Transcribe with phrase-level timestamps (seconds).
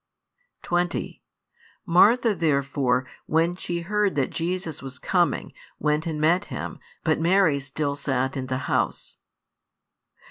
[0.63, 1.21] 20
[1.85, 7.59] Martha therefore, when she heard that Jesus was coming, went and met Him; but Mary
[7.59, 9.17] still sat in the house.